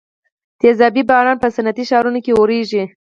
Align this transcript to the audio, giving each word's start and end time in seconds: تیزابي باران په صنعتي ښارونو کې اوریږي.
تیزابي 0.61 1.03
باران 1.09 1.37
په 1.41 1.47
صنعتي 1.55 1.83
ښارونو 1.89 2.19
کې 2.25 2.31
اوریږي. 2.39 2.83